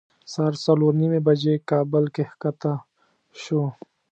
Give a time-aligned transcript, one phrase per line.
[0.31, 2.71] سهار څلور نیمې بجې کابل کې ښکته
[3.41, 3.67] شوو.